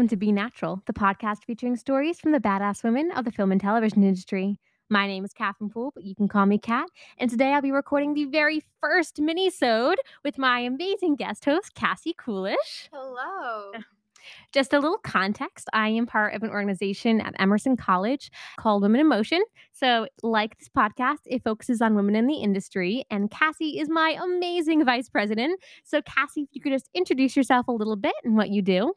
[0.00, 3.52] welcome to Be Natural, the podcast featuring stories from the badass women of the film
[3.52, 4.58] and television industry.
[4.88, 6.88] My name is Catherine Poole, but you can call me Kat.
[7.18, 12.14] And today I'll be recording the very first mini-sode with my amazing guest host, Cassie
[12.16, 12.88] Coolish.
[12.90, 13.72] Hello.
[14.52, 19.02] Just a little context I am part of an organization at Emerson College called Women
[19.02, 19.42] in Motion.
[19.72, 23.04] So, like this podcast, it focuses on women in the industry.
[23.10, 25.60] And Cassie is my amazing vice president.
[25.84, 28.94] So, Cassie, if you could just introduce yourself a little bit and what you do.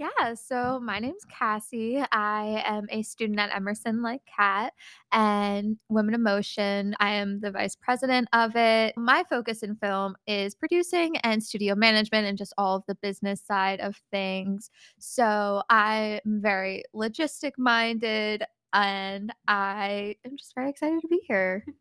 [0.00, 2.02] Yeah, so my name's Cassie.
[2.10, 4.72] I am a student at Emerson, like Kat,
[5.12, 6.94] and Women in Motion.
[6.98, 8.96] I am the vice president of it.
[8.96, 13.42] My focus in film is producing and studio management and just all of the business
[13.42, 14.70] side of things.
[14.98, 21.64] So I'm very logistic minded and I am just very excited to be here.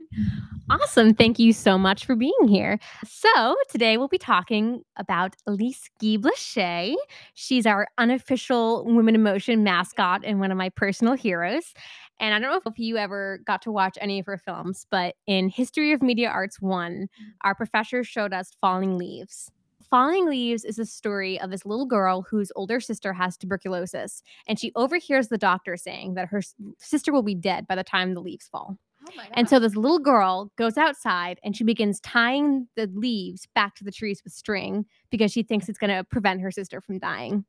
[0.72, 1.16] Awesome.
[1.16, 2.78] Thank you so much for being here.
[3.04, 6.94] So, today we'll be talking about Elise Guy Blaché.
[7.34, 11.73] She's our unofficial Women in Motion mascot and one of my personal heroes.
[12.20, 15.16] And I don't know if you ever got to watch any of her films, but
[15.26, 17.08] in History of Media Arts 1, mm.
[17.44, 19.50] our professor showed us Falling Leaves.
[19.90, 24.59] Falling Leaves is a story of this little girl whose older sister has tuberculosis, and
[24.59, 26.42] she overhears the doctor saying that her
[26.78, 28.78] sister will be dead by the time the leaves fall.
[29.08, 33.76] Oh and so this little girl goes outside and she begins tying the leaves back
[33.76, 37.00] to the trees with string because she thinks it's going to prevent her sister from
[37.00, 37.45] dying.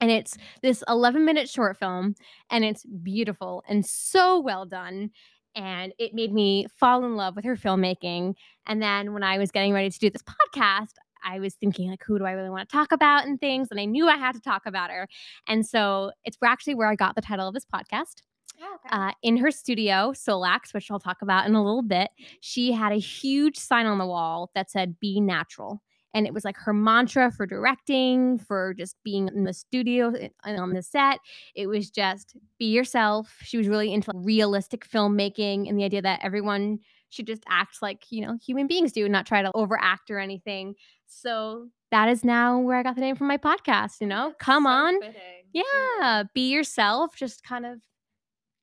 [0.00, 2.14] And it's this 11 minute short film
[2.50, 5.10] and it's beautiful and so well done.
[5.54, 8.34] And it made me fall in love with her filmmaking.
[8.66, 10.92] And then when I was getting ready to do this podcast,
[11.24, 13.80] I was thinking like, who do I really want to talk about and things, and
[13.80, 15.08] I knew I had to talk about her,
[15.46, 18.22] and so it's actually where I got the title of this podcast.
[18.62, 18.96] Oh, okay.
[18.96, 22.08] uh, in her studio, Solax, which I'll talk about in a little bit,
[22.40, 25.82] she had a huge sign on the wall that said "Be natural."
[26.14, 30.58] And it was like her mantra for directing, for just being in the studio and
[30.58, 31.18] on the set.
[31.54, 33.36] It was just be yourself.
[33.42, 36.78] She was really into realistic filmmaking and the idea that everyone
[37.10, 40.18] should just act like, you know, human beings do and not try to overact or
[40.18, 40.74] anything.
[41.06, 44.32] So that is now where I got the name from my podcast, you know?
[44.38, 45.00] Come so on.
[45.00, 45.14] Fitting.
[45.52, 47.78] Yeah, be yourself, just kind of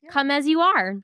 [0.04, 0.12] yeah.
[0.12, 0.98] come as you are.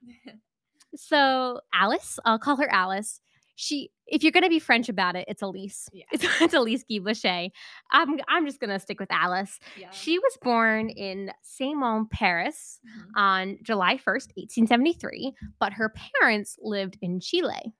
[0.95, 3.21] so, Alice, I'll call her Alice
[3.59, 5.89] she if you're gonna be French about it, it's Elise.
[5.91, 6.05] Yeah.
[6.11, 6.85] It's, it's Elise
[7.21, 7.51] Guy.
[7.91, 9.59] I'm I'm just gonna stick with Alice.
[9.77, 9.89] Yeah.
[9.91, 13.19] She was born in Saint-Malo, Paris mm-hmm.
[13.19, 17.73] on July 1st, 1873, but her parents lived in Chile.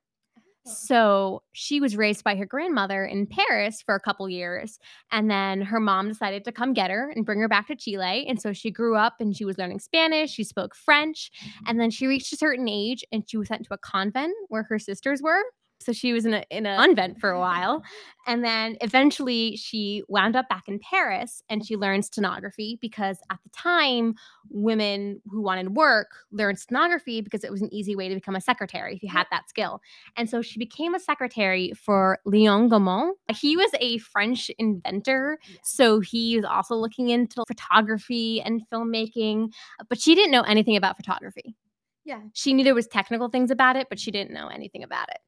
[0.70, 0.74] Oh.
[0.74, 4.80] So she was raised by her grandmother in Paris for a couple years.
[5.12, 8.26] And then her mom decided to come get her and bring her back to Chile.
[8.28, 10.32] And so she grew up and she was learning Spanish.
[10.32, 11.32] She spoke French.
[11.40, 11.64] Mm-hmm.
[11.68, 14.64] And then she reached a certain age and she was sent to a convent where
[14.64, 15.44] her sisters were.
[15.82, 17.84] So she was in a in a convent for a while.
[18.28, 23.40] And then eventually she wound up back in Paris and she learned stenography because at
[23.44, 24.16] the time
[24.50, 28.42] women who wanted work learned stenography because it was an easy way to become a
[28.42, 29.82] secretary if you had that skill.
[30.16, 33.14] And so she became a secretary for Léon Gaumont.
[33.36, 39.54] He was a French inventor, so he was also looking into photography and filmmaking,
[39.88, 41.56] but she didn't know anything about photography.
[42.06, 42.22] Yeah.
[42.34, 45.20] She knew there was technical things about it, but she didn't know anything about it.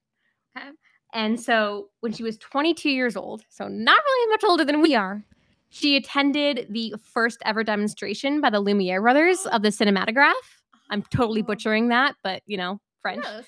[0.58, 0.70] Okay.
[1.14, 4.96] And so when she was 22 years old, so not really much older than we
[4.96, 5.24] are,
[5.70, 10.34] she attended the first ever demonstration by the Lumiere brothers of the cinematograph.
[10.90, 11.46] I'm totally oh.
[11.46, 13.24] butchering that, but you know, French.
[13.24, 13.42] No,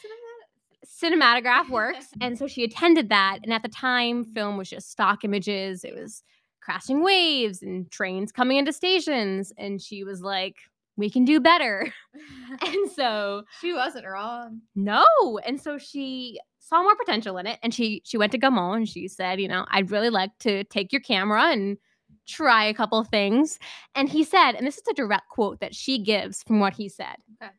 [0.86, 2.08] cinematograph works.
[2.22, 3.40] and so she attended that.
[3.44, 5.84] And at the time, film was just stock images.
[5.84, 6.24] It was
[6.62, 9.52] crashing waves and trains coming into stations.
[9.58, 10.56] And she was like,
[10.96, 11.92] we can do better.
[12.66, 14.62] and so she wasn't wrong.
[14.76, 15.06] No.
[15.46, 18.90] And so she saw more potential in it and she she went to Gaumont and
[18.90, 21.78] she said, you know, I'd really like to take your camera and
[22.26, 23.60] try a couple things.
[23.96, 26.88] And he said, and this is a direct quote that she gives from what he
[26.88, 27.16] said.
[27.42, 27.52] Okay.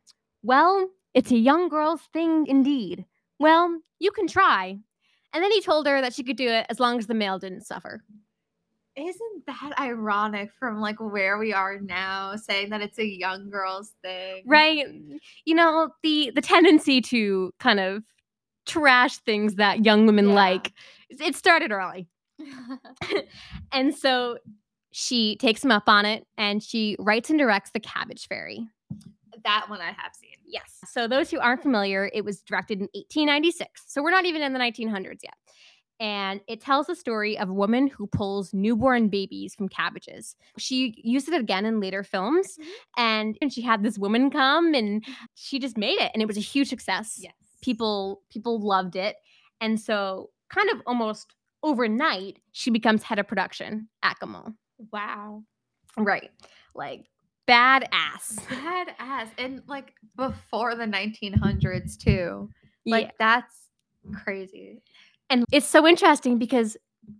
[0.43, 3.05] Well, it's a young girl's thing indeed.
[3.39, 4.79] Well, you can try.
[5.33, 7.39] And then he told her that she could do it as long as the mail
[7.39, 8.03] didn't suffer.
[8.97, 13.93] Isn't that ironic from like where we are now saying that it's a young girl's
[14.03, 14.45] thing?
[14.47, 14.87] Right.
[15.45, 18.05] You know, the the tendency to kind of
[18.67, 20.35] trash things that young women yeah.
[20.35, 20.73] like.
[21.11, 22.09] It started early.
[23.73, 24.39] and so
[24.93, 28.67] she takes him up on it and she writes and directs The Cabbage Fairy.
[29.43, 30.31] That one I have seen.
[30.47, 30.79] Yes.
[30.87, 33.83] So those who aren't familiar, it was directed in 1896.
[33.89, 35.35] So we're not even in the 1900s yet.
[36.01, 40.37] And it tells the story of a woman who pulls newborn babies from cabbages.
[40.59, 42.57] She used it again in later films.
[42.59, 43.03] Mm-hmm.
[43.03, 46.11] And, and she had this woman come and she just made it.
[46.15, 47.19] And it was a huge success.
[47.21, 47.35] Yes
[47.65, 49.17] people people loved it
[49.63, 54.55] and so kind of almost overnight she becomes head of production at Gaumont.
[54.93, 55.43] Wow.
[55.97, 56.31] Right.
[56.75, 57.07] Like
[57.49, 58.39] badass.
[58.49, 59.29] Badass.
[59.39, 62.51] And like before the 1900s too.
[62.85, 63.11] Like yeah.
[63.19, 63.57] that's
[64.23, 64.83] crazy.
[65.31, 66.77] And it's so interesting because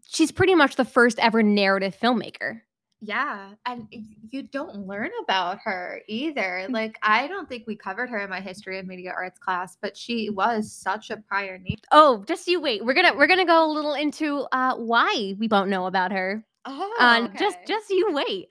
[0.07, 2.61] she's pretty much the first ever narrative filmmaker.
[3.05, 3.51] Yeah.
[3.67, 3.87] And
[4.31, 6.67] you don't learn about her either.
[6.69, 6.73] Mm.
[6.73, 9.97] Like I don't think we covered her in my history of media arts class, but
[9.97, 11.77] she was such a pioneer.
[11.93, 12.85] Oh, just you wait.
[12.85, 16.45] We're gonna we're gonna go a little into uh why we don't know about her.
[16.65, 18.49] Oh, Uh, just just you wait.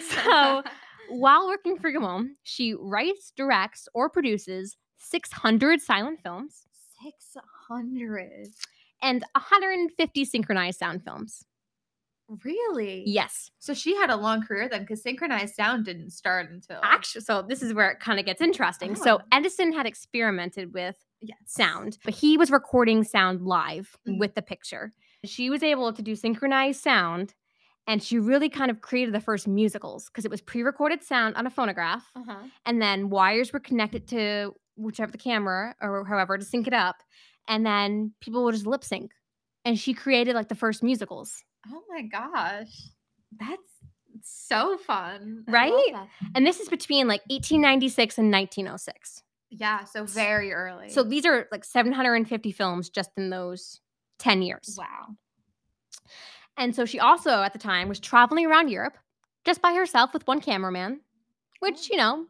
[0.00, 0.62] so-
[1.08, 6.62] While working for Gaumont, she writes, directs, or produces 600 silent films
[7.02, 8.46] 600.
[9.02, 11.44] and 150 synchronized sound films.
[12.44, 13.02] Really?
[13.06, 13.50] Yes.
[13.58, 17.42] So she had a long career then because synchronized sound didn't start until Actually, so
[17.42, 18.94] this is where it kind of gets interesting.
[18.94, 19.22] So Oh.
[19.32, 21.38] Edison had experimented with yes.
[21.46, 24.18] sound, but he was recording sound live Mhm.
[24.18, 24.92] with the picture.
[25.24, 27.34] She was able to do synchronized sound,
[27.86, 31.46] and she really kind of created the first musicals because it was pre-recorded sound on
[31.46, 32.44] a phonograph, Uh-huh.
[32.64, 37.02] and then wires were connected to whichever the camera or however to sync it up,
[37.46, 39.12] and then people would just lip sync.
[39.64, 41.44] And she created like the first musicals.
[41.68, 42.90] Oh my gosh.
[43.38, 43.60] That's
[44.22, 45.44] so fun.
[45.48, 45.94] Right?
[46.34, 49.22] And this is between like 1896 and 1906.
[49.50, 50.88] Yeah, so very early.
[50.88, 53.80] So these are like 750 films just in those
[54.18, 54.76] 10 years.
[54.78, 55.16] wow.
[56.56, 58.96] And so she also, at the time, was traveling around Europe
[59.44, 61.00] just by herself with one cameraman,
[61.60, 62.02] which, you oh.
[62.02, 62.26] know,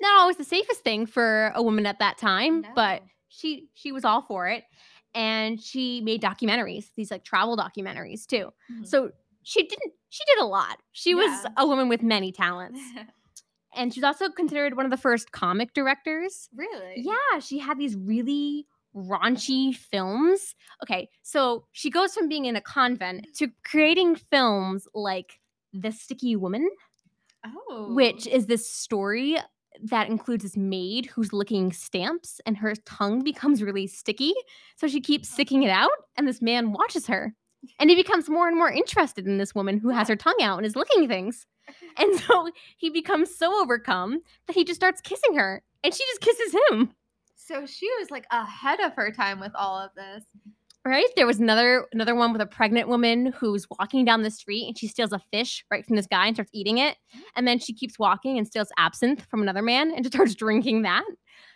[0.00, 4.04] not always the safest thing for a woman at that time, but she she was
[4.04, 4.64] all for it.
[5.14, 8.52] And she made documentaries, these like travel documentaries too.
[8.70, 8.86] Mhm.
[8.86, 9.10] So
[9.42, 10.78] she didn't she did a lot.
[10.92, 12.80] She was a woman with many talents.
[13.72, 16.94] And she's also considered one of the first comic directors really?
[16.96, 18.66] yeah, she had these really
[18.96, 20.56] raunchy films.
[20.82, 25.38] Okay, so she goes from being in a convent to creating films like
[25.72, 26.68] The Sticky Woman,
[27.46, 27.94] Oh.
[27.94, 29.38] which is this story
[29.82, 34.34] that includes this maid who's licking stamps and her tongue becomes really sticky.
[34.76, 35.34] So she keeps uh-huh.
[35.34, 37.34] sticking it out, and this man watches her.
[37.78, 40.58] And he becomes more and more interested in this woman who has her tongue out
[40.58, 41.46] and is licking things.
[41.98, 46.20] And so he becomes so overcome that he just starts kissing her, and she just
[46.20, 46.94] kisses him.
[47.36, 50.24] So she was like ahead of her time with all of this.
[50.84, 51.06] Right?
[51.14, 54.78] There was another another one with a pregnant woman who's walking down the street and
[54.78, 56.96] she steals a fish right from this guy and starts eating it.
[57.14, 57.20] Mm.
[57.36, 60.82] And then she keeps walking and steals absinthe from another man and just starts drinking
[60.82, 61.04] that.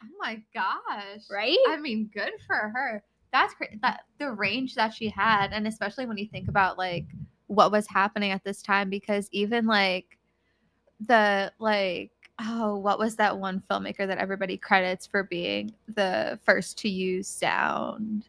[0.02, 1.22] Oh my gosh.
[1.30, 1.56] Right?
[1.68, 3.02] I mean, good for her.
[3.32, 3.80] That's great.
[3.80, 7.06] That the range that she had, and especially when you think about like
[7.46, 10.18] what was happening at this time, because even like
[11.00, 12.10] the like
[12.40, 17.28] oh, what was that one filmmaker that everybody credits for being the first to use
[17.28, 18.28] sound?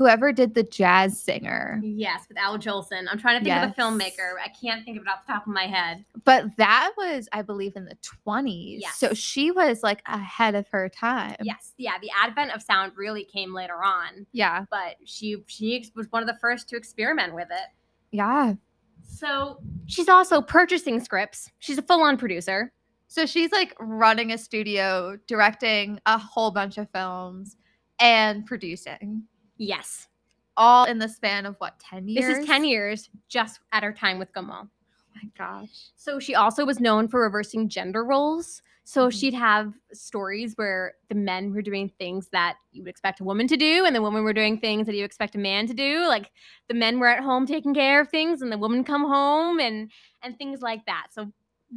[0.00, 1.78] Whoever did the jazz singer.
[1.84, 3.04] Yes, with Al Jolson.
[3.10, 3.76] I'm trying to think of Yes.
[3.76, 4.32] the filmmaker.
[4.42, 6.06] I can't think of it off the top of my head.
[6.24, 8.78] But that was, I believe, in the 20s.
[8.80, 8.96] Yes.
[8.98, 11.36] So she was like ahead of her time.
[11.42, 14.64] Yes, yeah, the advent of sound really came later on, Yeah.
[14.70, 17.68] but she she was one of the first to experiment with it.
[18.10, 18.54] Yeah.
[19.02, 21.50] So she's also purchasing scripts.
[21.58, 22.72] She's a full-on producer.
[23.08, 27.58] So she's like running a studio, directing a whole bunch of films,
[27.98, 29.24] and producing
[29.60, 30.08] Yes.
[30.56, 32.26] all in the span of what, 10 years?
[32.26, 34.68] This is 10 years just at her time with Gaumont.
[34.68, 35.90] Oh my gosh.
[35.96, 38.60] So she also was known for reversing gender roles.
[38.84, 39.12] So Mhm.
[39.20, 43.46] she'd have stories where the men were doing things that you would expect a woman
[43.48, 46.06] to do, and the women were doing things that you expect a man to do.
[46.08, 46.32] Like
[46.68, 49.90] the men were at home taking care of things, and the women come home and
[50.22, 51.08] and things like that.
[51.12, 51.32] So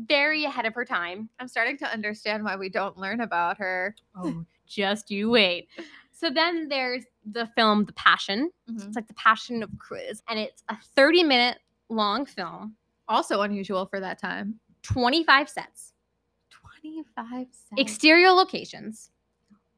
[0.08, 1.30] very ahead of her time.
[1.40, 3.96] I'm starting to understand why we don't learn about her.
[4.16, 5.68] Oh, just you wait.
[6.16, 8.52] So then there's the film The Passion.
[8.70, 8.88] Mhm.
[8.88, 12.76] It's like The Passion of Cruz, and it's a 30 minute long film,
[13.08, 14.60] Also unusual for that time.
[14.84, 15.94] 25 sets.
[16.50, 17.72] 25 sets.
[17.78, 19.12] exterior locations,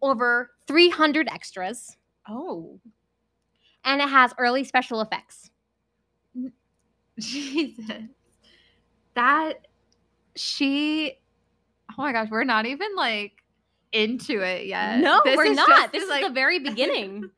[0.01, 1.97] over 300 extras,
[2.27, 2.79] oh,
[3.83, 5.49] and it has early special effects.
[7.19, 8.03] Jesus.
[9.13, 9.67] That
[10.35, 11.17] she
[11.91, 13.34] oh my gosh, we're not even like
[13.91, 14.99] into it yet.
[14.99, 15.91] no, This we're not.
[15.91, 17.29] This is like the very beginning.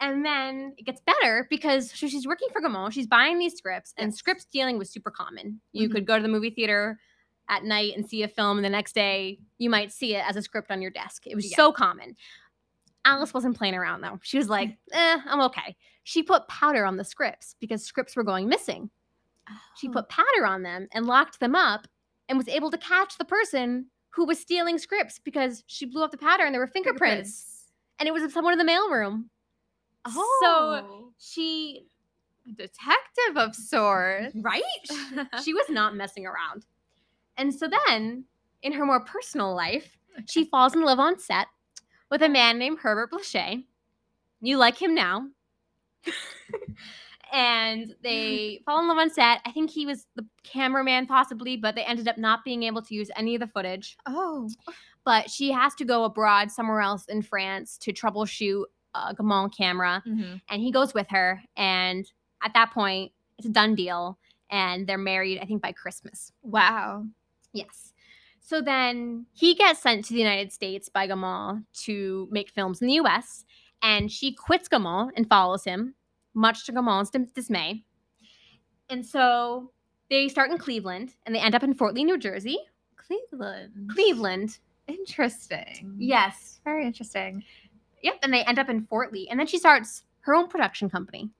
[0.00, 2.92] and then it gets better because so she's working for Gaumont.
[2.92, 4.16] She's buying these scripts, and Yes.
[4.18, 5.60] script stealing was super common.
[5.72, 5.92] You Mhm.
[5.92, 6.98] could go to the movie theater
[7.48, 10.36] at night and see a film, and the next day you might see it as
[10.36, 11.26] a script on your desk.
[11.26, 11.56] It was Yeah.
[11.56, 12.16] so common.
[13.04, 14.18] Alice wasn't playing around though.
[14.22, 15.76] She was like, eh, I'm okay.
[16.04, 18.90] She put powder on the scripts because scripts were going missing.
[19.76, 19.92] She Oh.
[19.92, 21.86] put powder on them and locked them up
[22.28, 26.10] and was able to catch the person who was stealing scripts because she blew up
[26.10, 27.68] the powder and there were fingerprints.
[27.98, 29.24] And it was someone in the mailroom.
[30.04, 30.38] Oh.
[30.42, 31.86] So she
[32.56, 34.34] detective of sorts.
[34.34, 34.62] Right?
[35.44, 36.66] she was not messing around.
[37.36, 38.24] And so then,
[38.62, 41.46] in her more personal life, she falls in love on set
[42.10, 43.64] with a man named Herbert Blaché.
[44.40, 45.28] You like him now.
[47.32, 49.40] and they fall in love on set.
[49.44, 52.94] I think he was the cameraman, possibly, but they ended up not being able to
[52.94, 53.96] use any of the footage.
[54.06, 54.48] Oh.
[55.04, 60.02] But she has to go abroad somewhere else in France to troubleshoot a Gaumont camera,
[60.06, 60.40] Mhm.
[60.50, 61.42] and he goes with her.
[61.56, 62.04] And
[62.42, 64.18] at that point, it's a done deal,
[64.50, 65.38] and they're married.
[65.40, 66.30] I think by Christmas.
[66.42, 67.06] Wow.
[67.54, 67.94] Yes.
[68.40, 72.88] So then he gets sent to the United States by Gaumont to make films in
[72.88, 73.44] the US,
[73.82, 75.94] and she quits Gaumont and follows him,
[76.34, 77.84] much to Gaumont's dismay.
[78.90, 79.70] And so
[80.10, 82.58] they start in Cleveland and they end up in Fort Lee, New Jersey.
[82.96, 83.90] Cleveland.
[83.92, 84.58] Cleveland.
[84.88, 85.94] Interesting.
[85.98, 86.60] Yes.
[86.64, 87.42] Very interesting.
[88.02, 88.18] Yep.
[88.22, 89.28] And they end up in Fort Lee.
[89.30, 91.30] And then she starts her own production company,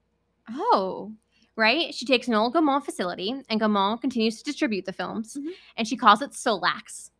[0.50, 1.12] Oh.
[1.56, 1.94] right?
[1.94, 5.37] She takes an old Gaumont facility and Gaumont continues to distribute the films.
[5.37, 5.50] Mhm.
[5.76, 7.11] And she calls it Solax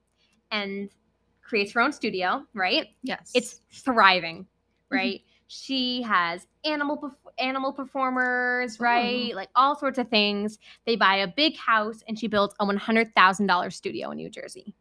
[0.51, 0.91] and
[1.43, 2.89] creates her own studio, right?
[3.03, 3.31] Yes.
[3.35, 4.47] it's thriving,
[4.91, 5.23] right?
[5.49, 6.97] She has animal
[7.39, 8.85] animal performers, oh.
[8.85, 9.35] right?
[9.35, 10.59] Like all sorts of things.
[10.87, 14.19] They buy a big house and she builds a one hundred thousand dollars studio in
[14.19, 14.75] New Jersey,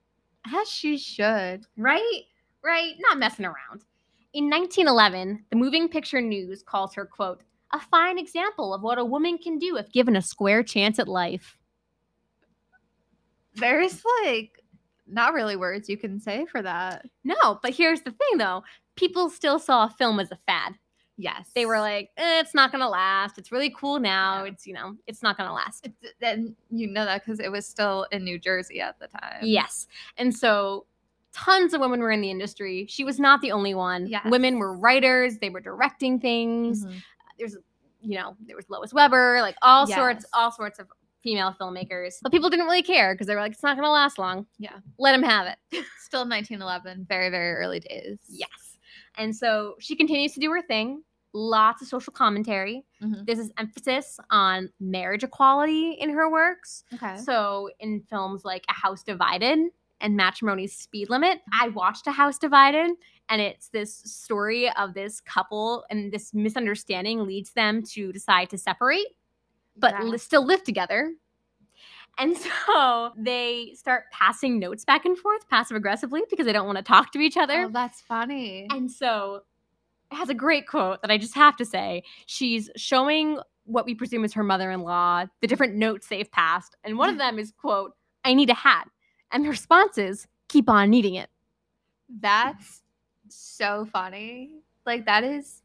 [0.56, 1.66] as she should.
[1.78, 2.22] right?
[2.64, 2.94] Right?
[3.00, 3.86] Not messing around.
[4.34, 7.42] In 1911, the Moving Picture News calls her quote
[7.74, 11.08] a fine example of what a woman can do if given a square chance at
[11.08, 11.58] life.
[13.56, 14.64] There's like
[15.08, 17.06] not really words you can say for that.
[17.24, 18.64] No, but here's the thing though:
[18.96, 20.74] people still saw film as a fad.
[21.22, 21.50] Yes.
[21.54, 23.38] they were like, eh, it's not gonna last.
[23.38, 24.44] It's really cool now.
[24.44, 24.52] Yeah.
[24.52, 25.86] It's you know, it's not gonna last.
[25.86, 29.40] It's, and you know that because it was still in New Jersey at the time.
[29.44, 29.88] Yes,
[30.18, 30.86] and so
[31.34, 32.86] tons of women were in the industry.
[32.90, 34.08] She was not the only one.
[34.08, 34.26] Yes.
[34.26, 35.38] Women were writers.
[35.38, 36.86] They were directing things.
[36.86, 37.02] Mhm.
[37.40, 37.56] There's,
[38.02, 40.88] you know, there was Lois Weber, like all sorts, all sorts of
[41.24, 42.16] female filmmakers.
[42.22, 44.46] But people didn't really care because they were like, it's not gonna last long.
[44.60, 44.80] Yeah.
[44.98, 45.58] let them have it.
[46.00, 47.06] Still 1911.
[47.08, 48.18] Very, very early days.
[48.28, 48.50] yes,
[49.18, 51.04] and so she continues to do her thing.
[51.34, 52.84] Lots of social commentary.
[53.02, 53.26] Mhm.
[53.26, 56.84] There's this emphasis on marriage equality in her works.
[56.94, 57.18] Okay.
[57.18, 59.60] So in films like A House Divided
[60.02, 62.92] and Matrimony's Speed Limit, I watched A House Divided
[63.30, 68.58] and it's this story of this couple and this misunderstanding leads them to decide to
[68.58, 69.08] separate
[69.78, 71.14] but li- still live together.
[72.18, 72.36] And
[72.68, 76.84] so they start passing notes back and forth passive aggressively because they don't want to
[76.84, 77.62] talk to each other.
[77.68, 78.68] Oh, that's funny.
[78.70, 79.44] And so
[80.12, 82.04] has a great quote that I just have to say.
[82.26, 86.76] She's showing what we presume is her mother-in-law, the different notes they've passed.
[86.84, 87.20] And one of mm.
[87.20, 87.94] them is, quote,
[88.26, 88.88] I need a hat.
[89.32, 91.30] And the response is, keep on needing it.
[92.20, 92.82] That's
[93.30, 94.62] so funny.
[94.86, 95.62] Like that is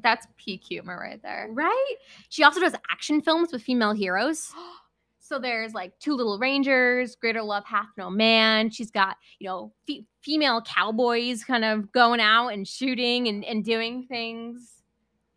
[0.00, 1.48] that's peak humor right there.
[1.50, 1.94] Right?
[2.30, 4.52] She also does action films with female heroes.
[5.32, 8.68] So there's like Two Little Rangers, Greater Love Hath No Man.
[8.68, 13.64] She's got, you know, fe- female cowboys kind of going out and shooting and, and
[13.64, 14.82] doing things.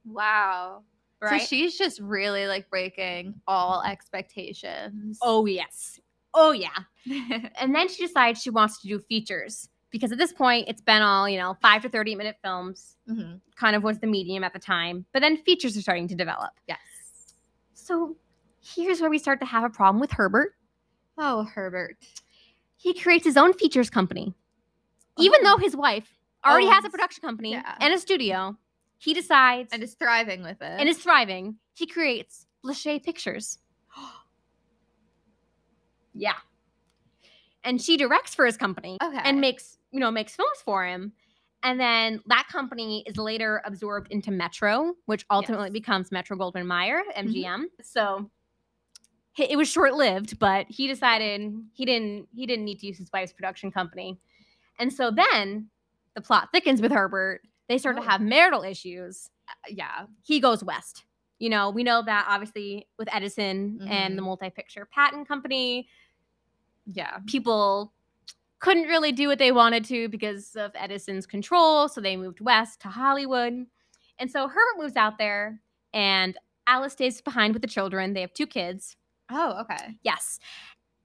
[0.04, 0.84] Wow.
[1.22, 1.40] Right?
[1.40, 5.18] So she's just really like breaking all expectations.
[5.22, 5.98] oh, yes.
[6.34, 6.76] Oh, yeah.
[7.58, 11.04] and then she decides she wants to do features because at this point it's been
[11.04, 13.40] all you know five to 30 minute films Mhm.
[13.56, 16.50] kind of was the medium at the time but then features are starting to develop
[16.68, 16.80] Yes.
[17.76, 18.18] so
[18.66, 20.54] here's where we start to have a problem with herbert
[21.18, 21.96] Oh, Herbert.
[22.76, 24.34] he creates his own features company
[25.18, 25.56] even Oh.
[25.58, 26.10] though his wife
[26.46, 27.76] already has a oh, production company yeah.
[27.80, 28.58] and a studio
[28.98, 30.80] he decides And is thriving with it.
[30.80, 33.60] and is thriving he creates Blaché Pictures
[36.14, 36.34] yeah
[37.64, 39.20] and she directs for his company okay.
[39.24, 41.14] and makes you know makes films for him
[41.64, 45.74] and then that company is later absorbed into metro which ultimately Yes.
[45.74, 47.28] becomes metro goldwyn mayer mm-hmm.
[47.30, 48.26] mgm so hi-
[49.38, 53.34] it was short-lived but he decided he didn't he didn't need to use his wife's
[53.34, 54.18] production company
[54.80, 55.68] and so then
[56.16, 58.02] the plot thickens with herbert they start Oh.
[58.02, 59.30] to have marital issues
[59.70, 60.06] yeah.
[60.24, 61.06] he goes west
[61.40, 64.26] you know we know that obviously with edison and the Mhm.
[64.26, 65.88] Motion Picture Patents Company
[66.86, 67.20] Yeah.
[67.28, 67.92] people
[68.60, 71.88] couldn't really do what they wanted to because of Edison's control.
[71.88, 73.68] So they moved west to Hollywood.
[74.18, 75.60] And so Herbert moves out there,
[75.94, 78.14] and Alice stays behind with the children.
[78.14, 78.96] They have two kids.
[79.32, 79.96] Oh, okay.
[80.04, 80.40] Yes.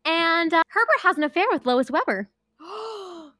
[0.04, 2.28] And uh, Herbert has an affair with Lois Weber,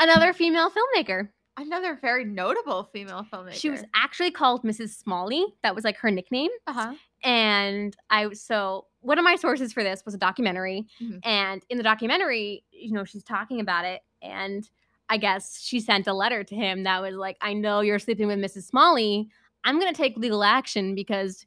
[0.00, 1.28] another female filmmaker.
[1.56, 3.52] Another very notable female filmmaker.
[3.52, 4.90] She was actually called Mrs.
[4.98, 5.44] Smalley.
[5.62, 6.50] That was like her nickname.
[6.66, 6.94] uh-huh.
[7.22, 11.20] and I so one of my sources for this was a documentary, Mhm.
[11.24, 14.68] and in the documentary, you know, she's talking about it, and
[15.08, 18.26] I guess she sent a letter to him that was like, "I know you're sleeping
[18.26, 18.64] with Mrs.
[18.64, 19.28] Smalley.
[19.62, 21.46] I'm gonna take legal action because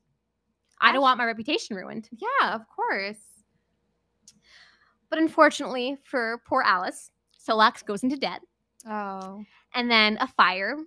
[0.79, 2.09] I don't want my reputation ruined.
[2.11, 3.17] Yeah, of course.
[5.09, 7.11] But unfortunately for poor Alice,
[7.47, 8.41] Solax goes into debt,
[8.89, 9.43] Oh.
[9.73, 10.77] and then a fire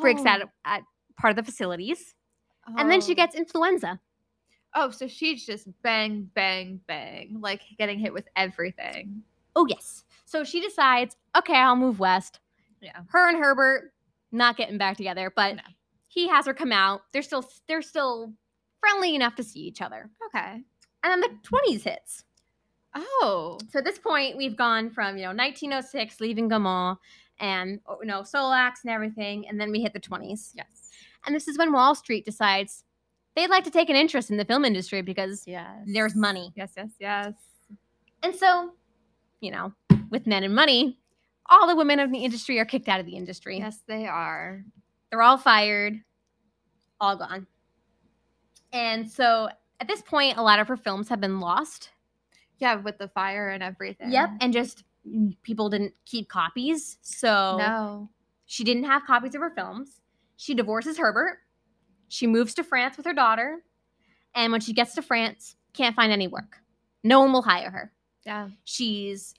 [0.00, 0.50] breaks out Oh.
[0.64, 0.82] at
[1.16, 2.14] part of the facilities,
[2.76, 3.16] and then she Oh.
[3.16, 4.00] gets influenza.
[4.74, 9.22] Oh, so she's just bang, bang, bang, like getting hit with everything.
[9.54, 10.04] Oh yes.
[10.24, 12.40] So she decides, okay, I'll move west.
[12.80, 13.02] Yeah.
[13.10, 13.92] Her and Herbert
[14.32, 15.62] not getting back together, but No.
[16.08, 17.02] he has her come out.
[17.12, 18.32] They're still they're still
[18.82, 20.10] friendly enough to see each other.
[20.26, 20.60] Okay.
[21.04, 22.24] And then the 20s hits.
[22.94, 23.58] Oh.
[23.70, 26.98] So at this point, we've gone from, you know, 1906, leaving Gaumont
[27.40, 29.48] and, oh, you know, Solax and everything.
[29.48, 30.50] And then we hit the 20s.
[30.54, 30.90] Yes.
[31.26, 32.84] And this is when Wall Street decides
[33.36, 35.66] they'd like to take an interest in the film industry because Yes.
[35.86, 36.52] there's money.
[36.54, 37.32] Yes, yes, yes.
[38.22, 38.72] And so,
[39.40, 39.72] you know,
[40.10, 40.98] with men and money,
[41.48, 43.58] all the women of the industry are kicked out of the industry.
[43.58, 44.64] Yes, they are.
[45.10, 46.00] They're all fired,
[47.00, 47.46] all gone.
[48.72, 49.48] And so
[49.80, 51.90] at this point, a lot of her films have been lost.
[52.58, 54.12] Yeah, with the fire and everything.
[54.12, 54.30] Yep.
[54.40, 54.84] And just
[55.42, 56.98] people didn't keep copies.
[57.02, 58.08] So No.
[58.46, 60.00] she didn't have copies of her films.
[60.36, 61.38] She divorces Herbert.
[62.08, 63.64] She moves to France with her daughter.
[64.34, 66.58] And when she gets to France, can't find any work.
[67.02, 67.92] No one will hire her.
[68.24, 68.50] Yeah.
[68.64, 69.34] She's,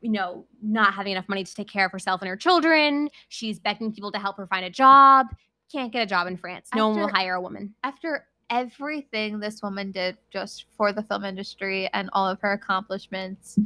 [0.00, 3.08] you know, not having enough money to take care of herself and her children.
[3.28, 5.28] She's begging people to help her find a job.
[5.70, 6.68] Can't get a job in France.
[6.74, 7.74] No one will hire a woman.
[7.82, 13.58] After everything this woman did just for the film industry and all of her accomplishments,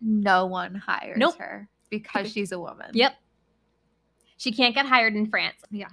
[0.00, 1.38] no one hires Nope.
[1.38, 2.90] her because she's a woman.
[2.92, 3.14] Yep.
[4.36, 5.56] She can't get hired in France.
[5.70, 5.88] Yeah.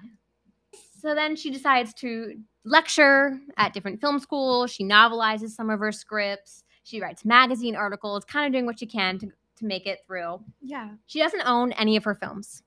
[1.00, 2.34] So then she decides to
[2.66, 4.72] lecture at different film schools.
[4.72, 6.64] She novelizes some of her scripts.
[6.84, 10.42] She writes magazine articles, kind of doing what she can to, to make it through.
[10.62, 10.90] Yeah.
[11.06, 12.64] She doesn't own any of her films.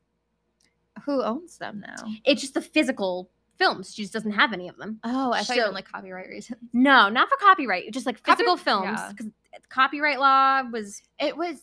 [1.05, 2.09] Who owns them now?
[2.24, 3.95] It's just the physical films.
[3.95, 5.01] She just doesn't have any of them.
[5.05, 6.61] Oh, I thought you So- meant like copyright reasons.
[6.73, 7.92] No, not for copyright.
[7.92, 8.99] Just like Copy- physical films.
[8.99, 9.11] yeah.
[9.11, 9.33] Because
[9.69, 11.62] copyright law was It was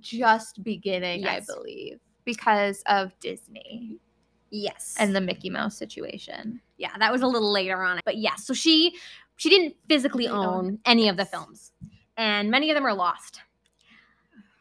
[0.00, 1.48] just beginning, Yes.
[1.48, 3.98] I believe, because of Disney
[4.50, 6.60] yes, and the Mickey Mouse situation.
[6.78, 8.00] yeah, that was a little later on.
[8.04, 8.96] But yes, so she
[9.36, 11.72] she didn't physically own- own any of the films,
[12.16, 13.42] and many of them are lost.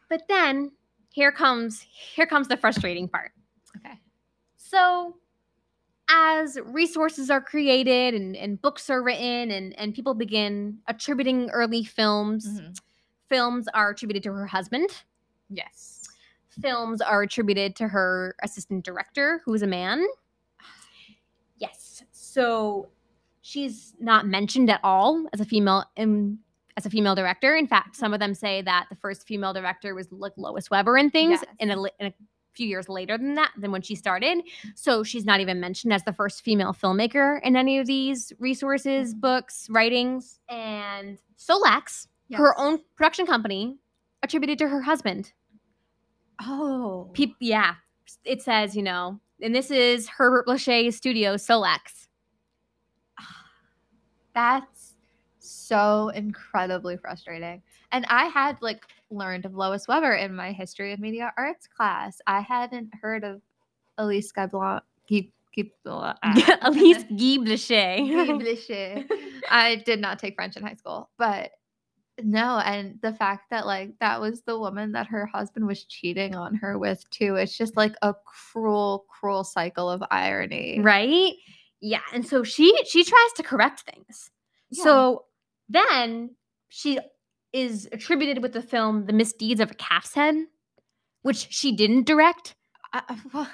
[0.09, 0.71] But then
[1.13, 3.31] here comes here comes the frustrating part.
[3.77, 3.99] Okay.
[4.57, 5.17] So
[6.13, 11.83] as resources are created and, and books are written and, and people begin attributing early
[11.83, 12.71] films, Mm-hmm.
[13.29, 14.89] films are attributed to her husband.
[15.49, 16.07] Yes.
[16.61, 20.05] Films are attributed to her assistant director, who is a man.
[21.57, 22.03] Yes.
[22.11, 22.89] So
[23.41, 26.39] she's not mentioned at all as a female in,
[26.75, 27.55] as a female director.
[27.55, 30.97] In fact, some of them say that the first female director was like Lois Weber
[30.97, 31.45] and things Yes.
[31.59, 32.13] in, a, in a
[32.53, 34.43] few years later than that, than when she started.
[34.75, 39.13] So she's not even mentioned as the first female filmmaker in any of these resources,
[39.15, 39.21] Mhm.
[39.21, 40.39] books, writings.
[40.49, 43.77] And Solax, her own production company,
[44.23, 45.33] attributed to her husband.
[46.41, 47.09] Oh.
[47.13, 47.75] Peop yeah,
[48.25, 52.07] it says, you know, and this is Herbert Blanchet's studio, Solax.
[54.33, 54.95] That's
[55.39, 57.61] so incredibly frustrating.
[57.91, 62.19] And I had like learned of Lois Weber in my history of media arts class.
[62.27, 63.41] I hadn't heard of
[63.97, 64.83] Elise Guy Blanc.
[65.09, 66.57] Guy, Guy, Blanc- ah.
[66.63, 67.37] Elise Guy.
[67.37, 69.11] Blanchet.
[69.49, 71.51] I did not take French in high school, but
[72.23, 76.35] no, and the fact that like that was the woman that her husband was cheating
[76.35, 77.35] on her with too.
[77.35, 80.79] It's just like a cruel, cruel cycle of irony.
[80.81, 81.33] right?
[81.79, 84.29] Yeah, and so she she tries to correct things.
[84.69, 84.83] Yeah.
[84.83, 85.25] So
[85.67, 86.35] then
[86.69, 86.99] she
[87.53, 90.35] is attributed with the film The Misdeeds of a Calf's Head,
[91.21, 92.55] which she didn't direct.
[92.93, 93.47] I-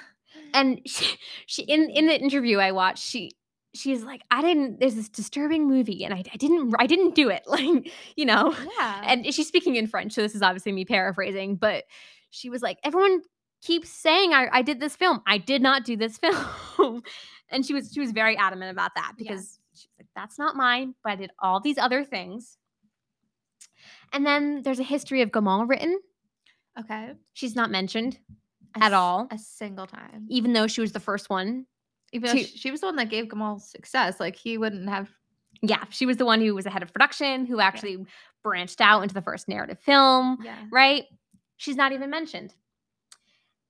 [0.54, 3.32] and she, she in in the interview I watched, she
[3.74, 4.80] she's like, I didn't.
[4.80, 7.42] There's this disturbing movie, and I, I didn't I didn't do it.
[7.46, 9.02] Like you know, yeah.
[9.06, 11.56] and she's speaking in French, so this is obviously me paraphrasing.
[11.56, 11.84] But
[12.30, 13.20] she was like, everyone
[13.62, 15.20] keeps saying I, I did this film.
[15.26, 16.18] I did not do this
[16.76, 17.02] film,
[17.50, 19.32] and she was she was very adamant about that Yeah.
[19.32, 20.94] because she's like, that's not mine.
[21.04, 22.56] But I did all these other things.
[24.12, 25.98] And then there's a history of Gaumont written.
[26.78, 27.12] okay.
[27.34, 28.18] She's not mentioned
[28.76, 30.26] A at s- all, A single time.
[30.28, 31.66] even though she was the first one
[32.12, 34.18] Even though to- she, she was the one that gave Gaumont success.
[34.20, 35.10] Like he wouldn't have.
[35.62, 38.04] yeah, she was the one who was the head of production, who actually
[38.44, 40.56] branched out into the first narrative film, Yeah.
[40.70, 41.04] right?
[41.56, 42.54] She's not even mentioned.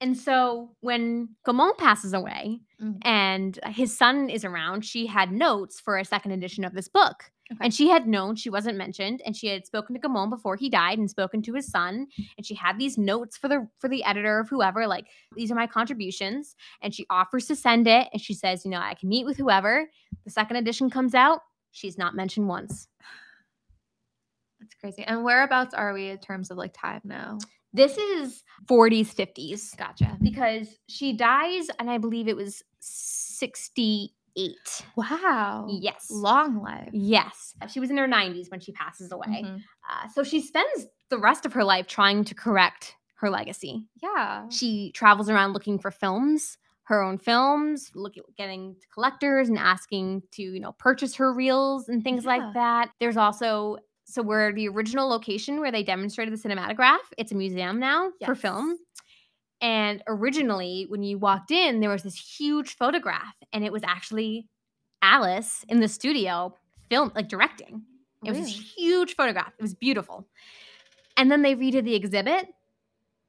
[0.01, 2.99] And so when Gaumont passes away Mhm.
[3.03, 7.33] and his son is around, she had notes for a second edition of this book.
[7.51, 7.65] Okay.
[7.65, 10.69] And she had known she wasn't mentioned, and she had spoken to Gaumont before he
[10.69, 12.07] died and spoken to his son.
[12.37, 15.55] And she had these notes for the for the editor of whoever, like these are
[15.55, 16.55] my contributions.
[16.83, 19.39] And she offers to send it, and she says, you know, I can meet with
[19.39, 19.89] whoever.
[20.25, 21.41] The second edition comes out,
[21.73, 22.87] she's not mentioned once.
[24.61, 25.05] That's crazy.
[25.05, 27.39] And whereabouts are we in terms of like time now?
[27.73, 30.17] This is 40s, 50s Gotcha.
[30.23, 32.63] because she dies, and I believe it was
[34.39, 34.85] 68.
[34.97, 35.67] Wow.
[35.69, 36.07] Yes.
[36.11, 36.91] Long life.
[36.93, 37.55] Yes.
[37.69, 39.43] She was in her 90s when she passes away.
[39.45, 39.63] Mhm.
[39.89, 43.85] Uh, so she spends the rest of her life trying to correct her legacy.
[44.03, 44.49] Yeah.
[44.49, 50.23] She travels around looking for films, her own films, looking getting to collectors and asking
[50.33, 52.37] to, you know, purchase her reels and things Yeah.
[52.37, 52.91] like that.
[53.01, 57.79] There's also so where the original location where they demonstrated the cinematograph, it's a museum
[57.79, 58.79] now for film.
[59.61, 64.47] And originally, when you walked in, there was this huge photograph, and it was actually
[65.03, 66.55] Alice in the studio
[66.91, 67.83] film, like directing.
[68.25, 68.51] It was Really?
[68.51, 69.53] this huge photograph.
[69.59, 70.27] It was beautiful.
[71.17, 72.49] And then they redid the exhibit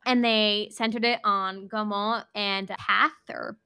[0.05, 3.57] and they centered it on Gaumont and Pathé or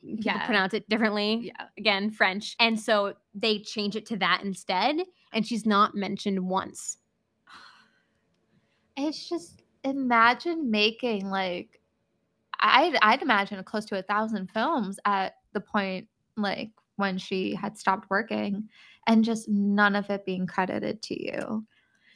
[0.00, 0.46] people Yeah.
[0.46, 1.52] pronounce it differently.
[1.58, 1.66] Yeah.
[1.78, 2.56] Again, French.
[2.58, 4.96] And so they changed it to that instead.
[5.32, 6.98] And she's not mentioned once.
[8.96, 11.80] It's just imagine making like
[12.62, 17.76] I'd I'd imagine close to a thousand films at the point like when she had
[17.76, 18.68] stopped working
[19.06, 21.66] and just none of it being credited to you.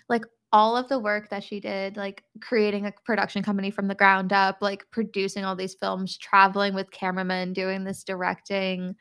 [0.09, 3.94] Like all of the work that she did, like creating a production company from the
[3.94, 8.94] ground up, like producing all these films, traveling with cameramen, doing this directing,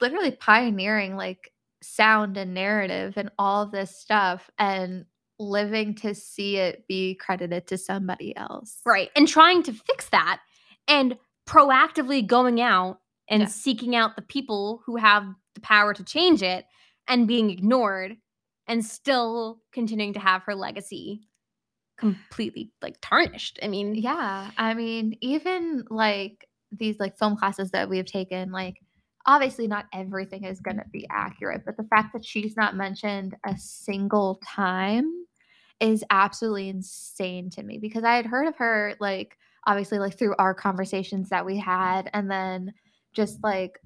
[0.00, 5.04] literally pioneering like sound and narrative and all of this stuff and
[5.40, 8.80] living to see it be credited to somebody else.
[8.84, 9.10] Right.
[9.16, 10.40] And trying to fix that
[10.86, 11.16] and
[11.48, 13.48] proactively going out and Yeah.
[13.48, 16.66] seeking out the people who have the power to change it
[17.08, 18.18] and being ignored
[18.66, 21.22] and still continuing to have her legacy
[21.96, 23.58] completely like tarnished.
[23.62, 24.50] I mean, Yeah.
[24.56, 28.76] I mean, even like these like film classes that we've taken, like
[29.26, 33.36] obviously not everything is going to be accurate, but the fact that she's not mentioned
[33.44, 35.26] a single time
[35.80, 40.34] is absolutely insane to me because I had heard of her like obviously like through
[40.38, 42.72] our conversations that we had and then
[43.12, 43.78] just like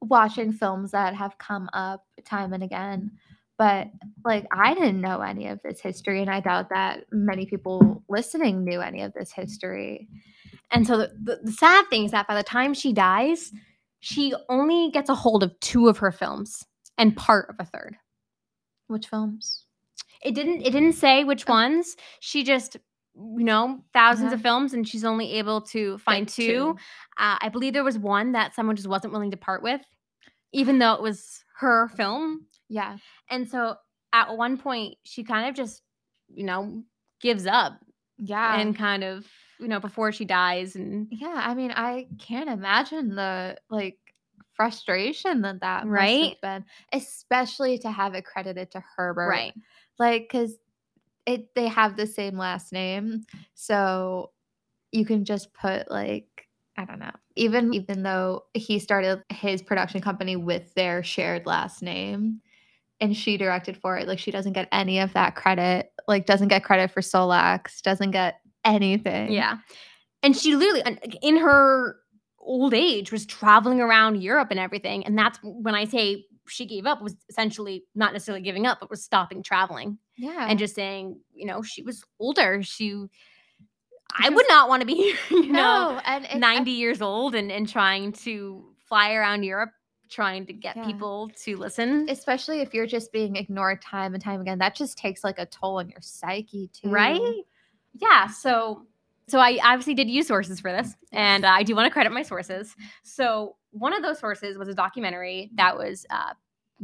[0.00, 3.10] watching films that have come up time and again
[3.58, 3.88] but
[4.24, 8.64] like I didn't know any of this history and I doubt that many people listening
[8.64, 10.08] knew any of this history.
[10.70, 13.52] And so the, the, the sad thing is that by the time she dies,
[13.98, 16.64] she only gets a hold of two of her films
[16.96, 17.96] and part of a third.
[18.86, 19.64] Which films?
[20.22, 21.52] It didn't it didn't say which Oh.
[21.52, 21.96] ones.
[22.20, 22.76] She just
[23.20, 26.76] you know, thousands of films and she's only able to find Like two.
[27.18, 29.80] Uh, I believe there was one that someone just wasn't willing to part with,
[30.52, 32.46] even though it was her film.
[32.68, 32.98] Yeah.
[33.28, 33.74] And so
[34.12, 35.82] at one point, she kind of just,
[36.32, 36.84] you know,
[37.20, 37.80] gives up
[38.18, 38.60] Yeah.
[38.60, 39.26] and kind of,
[39.58, 40.76] you know, before she dies.
[40.76, 43.98] And yeah, I mean, I can't imagine the like
[44.52, 46.36] frustration that that must Right?
[46.40, 49.28] have been, especially to have it credited to Herbert.
[49.28, 49.54] right.
[49.98, 50.56] Like, because
[51.26, 54.30] it they have the same last name, so
[54.92, 57.12] you can just put like I don't know.
[57.36, 62.40] Even even though he started his production company with their shared last name,
[63.00, 65.92] and she directed for it, like she doesn't get any of that credit.
[66.06, 69.32] Like doesn't get credit for Solax, doesn't get anything.
[69.32, 69.58] Yeah.
[70.22, 71.96] And she literally, in her
[72.38, 75.04] old age, was traveling around Europe and everything.
[75.04, 78.90] And that's when I say she gave up, was essentially not necessarily giving up, but
[78.90, 82.62] was stopping traveling yeah, and just saying, you know, she was older.
[82.62, 83.06] She,
[84.20, 87.52] I would not want to be, you know, and it- I 90 years old and,
[87.52, 89.70] and trying to fly around Europe,
[90.08, 90.84] trying to get Yeah.
[90.86, 92.08] people to listen.
[92.08, 95.44] especially if you're just being ignored time and time again that just takes like a
[95.44, 97.42] toll on your psyche too right
[97.92, 98.86] yeah so
[99.26, 102.10] so i obviously did use sources for this and uh, i do want to credit
[102.10, 106.34] my sources so one of those sources was a documentary that was uh,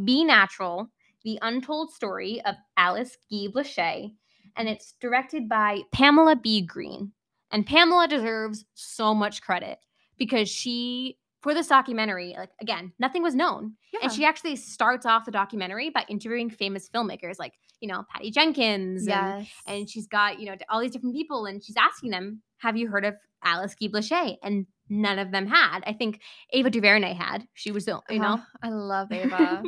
[0.05, 0.91] be natural
[1.25, 4.13] the untold story of alice guy blaché
[4.57, 6.63] and it's directed by pamela b.
[6.63, 7.13] Green.
[7.51, 9.79] And pamela deserves so much credit
[10.19, 13.75] because she for this documentary like again nothing was known.
[14.03, 18.31] And she actually starts off the documentary by interviewing famous filmmakers like you know patty
[18.31, 19.49] jenkins and yes.
[19.67, 22.89] and she's got you know all these different people and she's asking them have you
[22.89, 25.81] heard of alice guy blaché and none of them had.
[25.87, 26.21] I think
[26.53, 27.47] ava duvernay had.
[27.55, 28.37] She was the you uh-huh.
[28.37, 28.43] know?
[28.43, 29.63] Oh, i love ava.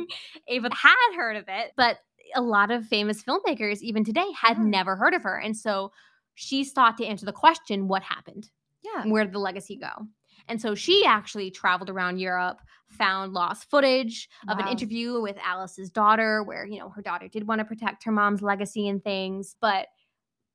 [0.47, 1.97] Ava had heard of it but
[2.35, 4.63] a lot of famous filmmakers even today had Yeah.
[4.63, 5.37] never heard of her.
[5.37, 5.91] And so
[6.35, 8.49] she's thought to answer the question what happened?
[8.83, 9.05] Yeah.
[9.05, 10.07] Where did the legacy go?
[10.47, 15.89] And so she actually traveled around europe found lost footage of an interview with alice's
[15.89, 19.57] daughter where you know her daughter did want to protect her mom's legacy and things
[19.59, 19.87] but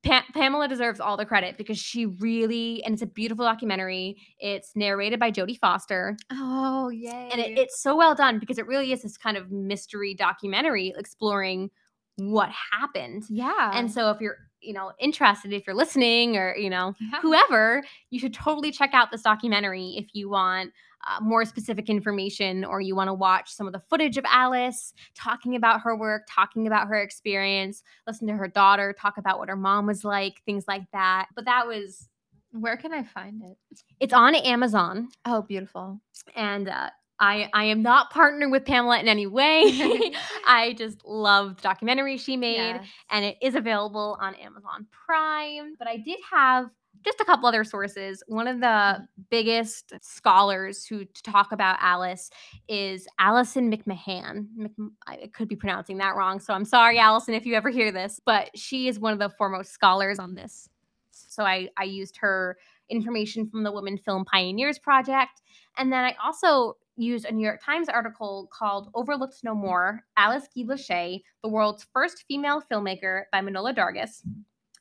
[0.05, 4.17] Pa- Pamela deserves all the credit because she really, and it's a beautiful documentary.
[4.39, 6.17] It's narrated by Jodie Foster.
[6.31, 7.29] Oh, yay.
[7.31, 10.93] And it, it's so well done because it really is this kind of mystery documentary
[10.97, 11.69] exploring
[12.17, 13.23] what happened.
[13.29, 13.71] yeah.
[13.73, 17.19] And so if you're, you know, interested, if you're listening or, you know, Yeah.
[17.21, 20.73] whoever, you should totally check out this documentary if you want
[21.07, 24.93] uh, more specific information or you want to watch some of the footage of Alice
[25.15, 29.49] talking about her work, talking about her experience, listen to her daughter talk about what
[29.49, 31.27] her mom was like, things like that.
[31.35, 32.07] But that was,
[32.51, 33.57] Where can I find it?
[33.99, 35.99] it's on Amazon Oh, beautiful.
[36.35, 36.89] and uh,
[37.19, 39.63] I, I am not partnered with Pamela in any way.
[40.45, 42.85] I just love the documentary she made Yes.
[43.11, 45.75] and it is available on Amazon Prime.
[45.77, 46.69] But I did have
[47.03, 48.23] just a couple other sources.
[48.27, 49.03] One of the mm-hmm.
[49.29, 52.29] biggest scholars who talk about Alice
[52.67, 54.47] is Alison McMahan.
[54.55, 54.71] Mc,
[55.07, 58.19] I could be pronouncing that wrong, so I'm sorry, Alison, if you ever hear this.
[58.25, 60.69] But she is one of the foremost scholars on this.
[61.11, 62.57] So I, I used her
[62.89, 65.41] information from the Women Film Pioneers Project.
[65.77, 70.47] And then I also used a New York Times article called Overlooked No More Alice
[70.55, 74.21] Guy Blaché, the world's first female filmmaker by Manohla Dargis.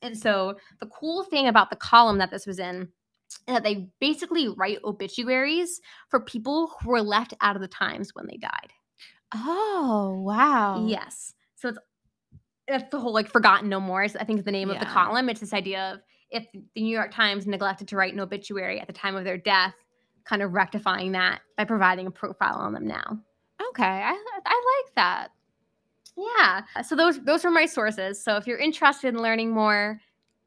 [0.02, 2.88] And so the cool thing about the column that this was in
[3.46, 8.10] is that they basically write obituaries for people who were left out of the times
[8.14, 8.72] when they died.
[9.34, 10.86] Oh, wow.
[10.86, 11.34] Yes.
[11.54, 11.78] So it's
[12.68, 14.86] that's the whole like forgotten no more is I think is the name of the
[14.86, 15.28] column.
[15.28, 18.86] It's this idea of if the New York Times neglected to write an obituary at
[18.86, 19.74] the time of their death,
[20.24, 23.18] kind of rectifying that by providing a profile on them now.
[23.70, 23.84] Okay.
[23.84, 25.28] I, I like that.
[26.16, 26.62] Yeah.
[26.82, 28.22] So those those were my sources.
[28.22, 30.00] So if you're interested in learning more,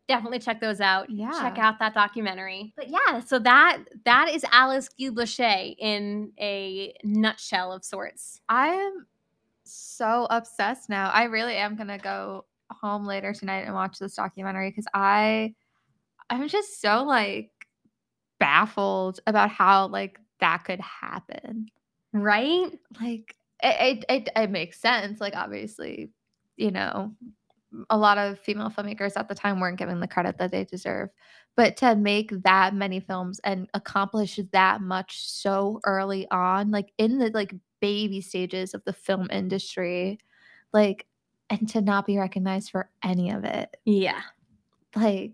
[0.08, 1.10] definitely check those out.
[1.10, 1.32] Yeah.
[1.32, 2.74] Check out that documentary.
[2.76, 8.42] But yeah, so that that is Alice Guy in a nutshell of sorts.
[8.50, 9.06] I am
[9.64, 11.10] so obsessed now.
[11.12, 15.54] I really am gonna go home later tonight and watch this documentary because I
[16.30, 17.52] I'm just so like
[18.40, 21.68] baffled about how like that could happen.
[22.14, 22.72] Right?
[23.02, 25.20] Like it it, it, it makes sense.
[25.20, 26.12] Like obviously,
[26.58, 27.14] you know,
[27.90, 31.10] a lot of female filmmakers at the time weren't given the credit that they deserve.
[31.56, 37.18] But to make that many films and accomplish that much so early on, like in
[37.18, 40.20] the like baby stages of the film industry,
[40.74, 41.06] like
[41.50, 43.76] and to not be recognized for any of it.
[43.86, 44.22] Yeah.
[44.96, 45.34] Like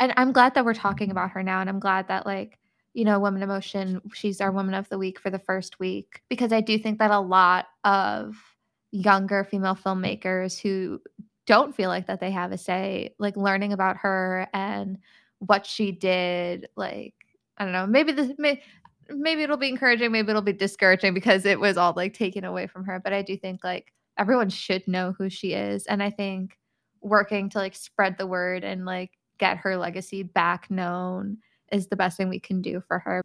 [0.00, 2.58] and I'm glad that we're talking about her now and I'm glad that like
[2.94, 6.22] you know, Woman in Motion, she's our Woman of the Week for the first week
[6.28, 8.36] because I do think that a lot of
[8.90, 11.00] younger female filmmakers who
[11.46, 14.98] don't feel like that they have a say, like learning about her and
[15.38, 17.14] what she did, like
[17.58, 18.62] I don't know, maybe this may,
[19.08, 22.66] maybe it'll be encouraging, maybe it'll be discouraging because it was all like taken away
[22.66, 23.00] from her.
[23.02, 26.58] But I do think like everyone should know who she is, and I think
[27.00, 31.38] working to like spread the word and like get her legacy back known
[31.72, 33.22] is the best thing we can do for her.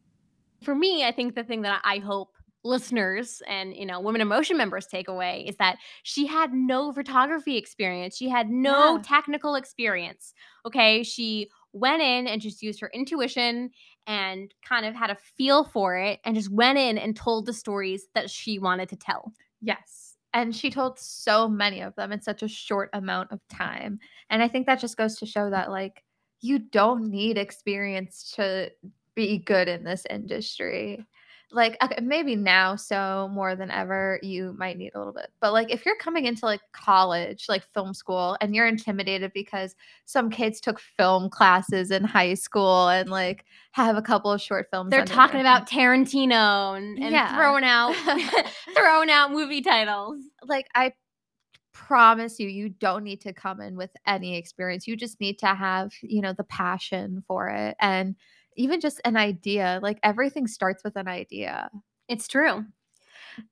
[0.63, 2.29] For me, I think the thing that I hope
[2.63, 6.91] listeners and you know women in motion members take away is that she had no
[6.91, 9.01] photography experience she had no Yeah.
[9.03, 10.33] technical experience
[10.65, 13.69] okay she went in and just used her intuition
[14.05, 17.53] and kind of had a feel for it and just went in and told the
[17.53, 19.31] stories that she wanted to tell
[19.61, 20.15] Yes.
[20.33, 23.99] And she told so many of them in such a short amount of time.
[24.29, 26.03] And I think that just goes to show that, like,
[26.41, 28.71] you don't need experience to
[29.15, 31.05] be good in this industry.
[31.49, 35.29] Like, okay, maybe now, so more than ever, you might need a little bit.
[35.39, 39.73] But, like, if you're coming into like college, like film school, and you're intimidated because
[40.03, 44.67] some kids took film classes in high school and like have a couple of short
[44.71, 47.33] films, they're talking about tarantino and, and Yeah.
[47.33, 47.95] throwing out
[48.75, 50.91] throwing out movie titles like I
[51.77, 54.87] promise you you don't need to come in with any experience.
[54.87, 58.15] You just need to have, you know, the passion for it and
[58.55, 59.79] even just an idea.
[59.83, 61.69] Like everything starts with an idea.
[62.07, 62.65] It's true.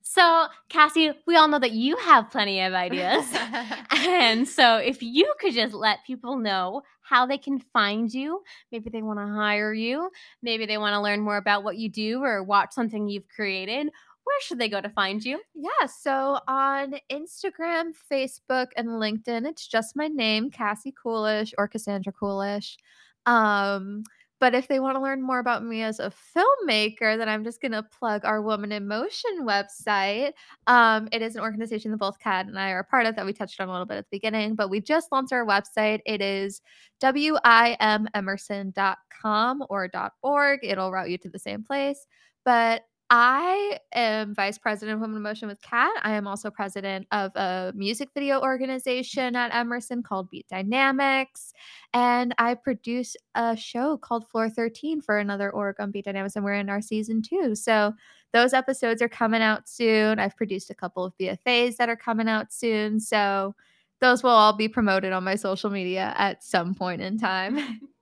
[0.02, 3.26] So, Cassie, we all know that you have plenty of ideas.
[3.92, 8.90] and so, if you could just let people know how they can find you, maybe
[8.90, 10.10] they want to hire you,
[10.42, 13.92] maybe they want to learn more about what you do or watch something you've created,
[14.26, 15.40] where should they go to find you?
[15.54, 22.12] Yeah, so on Instagram, Facebook, and LinkedIn, it's just my name, Cassie Coolish or Cassandra
[22.12, 22.78] Coolish.
[23.26, 24.04] Um,
[24.42, 27.62] but if they want to learn more about me as a filmmaker, then I'm just
[27.62, 30.32] going to plug our Woman in Motion website.
[30.68, 33.26] Um, it is an organization that both Kat and I are a part of that
[33.26, 36.00] we touched on a little bit at the beginning, but we just launched our website.
[36.06, 36.62] It is
[37.02, 39.90] wimemerson.com or
[40.22, 40.60] .org.
[40.64, 42.06] It'll route you to the same place.
[42.44, 45.92] But I am vice president of Women in Motion with Kat.
[46.02, 51.54] I am also president of a music video organization at Emerson called Beat Dynamics.
[51.94, 56.44] And I produce a show called Floor 13 for another org on Beat Dynamics, and
[56.44, 57.54] we're in our season two.
[57.54, 57.94] So
[58.34, 60.18] those episodes are coming out soon.
[60.18, 63.00] I've produced a couple of BFAs that are coming out soon.
[63.00, 63.54] So
[64.02, 67.82] those will all be promoted on my social media at some point in time.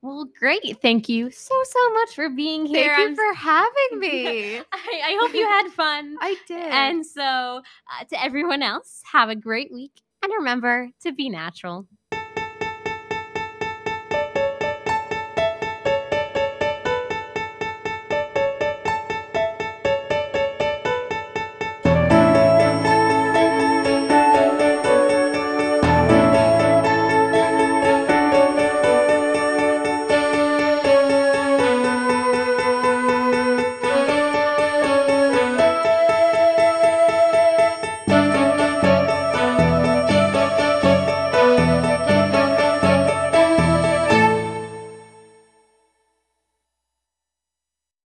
[0.00, 0.80] Well, great.
[0.80, 2.94] Thank you so, so much for being here.
[2.94, 4.58] Thank you I'm- for having me.
[4.58, 6.16] I, I hope you had fun.
[6.20, 6.72] I did.
[6.72, 11.86] And so, uh, to everyone else, have a great week and remember to be natural.